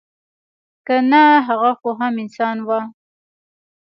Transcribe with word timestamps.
که 0.85 0.95
نه 1.11 1.23
هغه 1.47 1.71
خو 1.79 1.89
هم 1.99 2.13
انسان 2.23 2.57
وه. 2.67 2.79